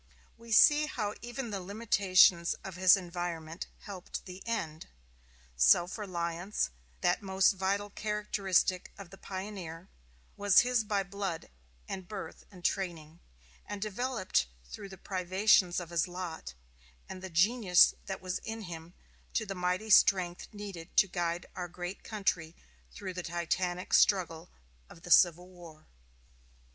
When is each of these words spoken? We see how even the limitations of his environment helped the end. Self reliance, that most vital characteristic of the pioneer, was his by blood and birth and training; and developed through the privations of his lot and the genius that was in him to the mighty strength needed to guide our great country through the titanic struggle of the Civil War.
We 0.35 0.51
see 0.51 0.87
how 0.87 1.13
even 1.21 1.51
the 1.51 1.59
limitations 1.61 2.55
of 2.63 2.75
his 2.75 2.97
environment 2.97 3.67
helped 3.81 4.25
the 4.25 4.41
end. 4.47 4.87
Self 5.55 5.95
reliance, 5.95 6.71
that 7.01 7.21
most 7.21 7.51
vital 7.51 7.91
characteristic 7.91 8.91
of 8.97 9.11
the 9.11 9.19
pioneer, 9.19 9.89
was 10.35 10.61
his 10.61 10.83
by 10.83 11.03
blood 11.03 11.51
and 11.87 12.07
birth 12.07 12.45
and 12.49 12.65
training; 12.65 13.19
and 13.67 13.79
developed 13.79 14.47
through 14.65 14.89
the 14.89 14.97
privations 14.97 15.79
of 15.79 15.91
his 15.91 16.07
lot 16.07 16.55
and 17.07 17.21
the 17.21 17.29
genius 17.29 17.93
that 18.07 18.21
was 18.23 18.39
in 18.39 18.61
him 18.63 18.95
to 19.35 19.45
the 19.45 19.53
mighty 19.53 19.91
strength 19.91 20.47
needed 20.51 20.97
to 20.97 21.07
guide 21.07 21.45
our 21.55 21.67
great 21.67 22.03
country 22.03 22.55
through 22.91 23.13
the 23.13 23.21
titanic 23.21 23.93
struggle 23.93 24.49
of 24.89 25.03
the 25.03 25.11
Civil 25.11 25.47
War. 25.47 25.85